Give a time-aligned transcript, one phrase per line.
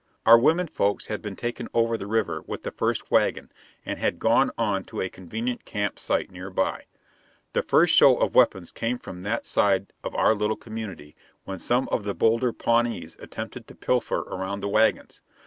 [0.25, 3.51] Our women folks had been taken over the river with the first wagon
[3.85, 6.85] and had gone on to a convenient camp site nearby.
[7.53, 11.87] The first show of weapons came from that side of our little community, when some
[11.89, 15.21] of the bolder Pawnees attempted to pilfer around the wagons.